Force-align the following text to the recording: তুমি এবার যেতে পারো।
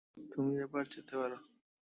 তুমি 0.31 0.53
এবার 0.65 0.83
যেতে 0.85 1.13
পারো। 1.17 1.37